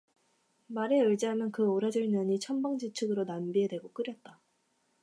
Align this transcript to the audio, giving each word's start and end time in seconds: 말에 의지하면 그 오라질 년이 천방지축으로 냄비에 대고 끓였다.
말에 0.65 0.99
의지하면 0.99 1.51
그 1.51 1.63
오라질 1.69 2.09
년이 2.11 2.39
천방지축으로 2.39 3.25
냄비에 3.25 3.67
대고 3.67 3.91
끓였다. 3.91 4.39